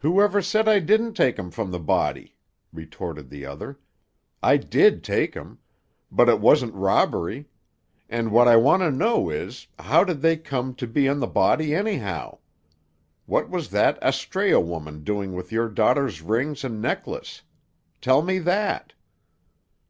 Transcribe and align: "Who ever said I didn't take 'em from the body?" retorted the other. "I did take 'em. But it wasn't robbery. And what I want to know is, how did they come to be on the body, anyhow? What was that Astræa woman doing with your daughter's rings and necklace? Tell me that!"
"Who 0.00 0.20
ever 0.20 0.42
said 0.42 0.68
I 0.68 0.78
didn't 0.78 1.14
take 1.14 1.38
'em 1.38 1.50
from 1.50 1.70
the 1.70 1.78
body?" 1.80 2.36
retorted 2.70 3.30
the 3.30 3.46
other. 3.46 3.80
"I 4.42 4.58
did 4.58 5.02
take 5.02 5.34
'em. 5.38 5.58
But 6.12 6.28
it 6.28 6.38
wasn't 6.38 6.74
robbery. 6.74 7.48
And 8.10 8.30
what 8.30 8.46
I 8.46 8.56
want 8.56 8.82
to 8.82 8.90
know 8.90 9.30
is, 9.30 9.66
how 9.78 10.04
did 10.04 10.20
they 10.20 10.36
come 10.36 10.74
to 10.74 10.86
be 10.86 11.08
on 11.08 11.18
the 11.20 11.26
body, 11.26 11.74
anyhow? 11.74 12.40
What 13.24 13.48
was 13.48 13.70
that 13.70 13.98
Astræa 14.02 14.62
woman 14.62 15.02
doing 15.02 15.32
with 15.32 15.50
your 15.50 15.70
daughter's 15.70 16.20
rings 16.20 16.62
and 16.62 16.82
necklace? 16.82 17.40
Tell 18.02 18.20
me 18.20 18.40
that!" 18.40 18.92